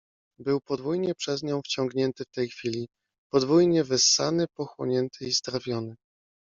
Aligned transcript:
Był 0.39 0.61
podwójnie 0.61 1.15
przez 1.15 1.43
nią 1.43 1.61
wciągnięty 1.61 2.23
w 2.23 2.35
tej 2.35 2.49
chwili, 2.49 2.87
po 3.31 3.39
dwójnie 3.39 3.83
wessany, 3.83 4.45
pochłonięty 4.57 5.25
i 5.25 5.33
strawiony. 5.33 5.95